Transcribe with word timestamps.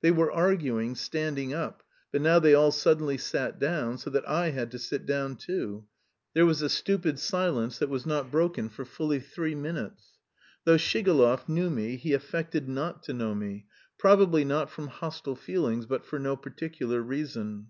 They 0.00 0.10
were 0.10 0.32
arguing, 0.32 0.94
standing 0.94 1.52
up, 1.52 1.82
but 2.10 2.22
now 2.22 2.38
they 2.38 2.54
all 2.54 2.70
suddenly 2.72 3.18
sat 3.18 3.58
down, 3.58 3.98
so 3.98 4.08
that 4.08 4.26
I 4.26 4.48
had 4.52 4.70
to 4.70 4.78
sit 4.78 5.04
down 5.04 5.36
too. 5.36 5.84
There 6.32 6.46
was 6.46 6.62
a 6.62 6.70
stupid 6.70 7.18
silence 7.18 7.78
that 7.78 7.90
was 7.90 8.06
not 8.06 8.30
broken 8.30 8.70
for 8.70 8.86
fully 8.86 9.20
three 9.20 9.54
minutes. 9.54 10.12
Though 10.64 10.78
Shigalov 10.78 11.46
knew 11.46 11.68
me, 11.68 11.96
he 11.96 12.14
affected 12.14 12.70
not 12.70 13.02
to 13.02 13.12
know 13.12 13.34
me, 13.34 13.66
probably 13.98 14.46
not 14.46 14.70
from 14.70 14.86
hostile 14.88 15.36
feelings, 15.36 15.84
but 15.84 16.06
for 16.06 16.18
no 16.18 16.36
particular 16.36 17.02
reason. 17.02 17.66